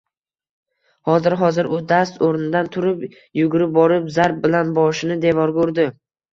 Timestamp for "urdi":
5.71-5.91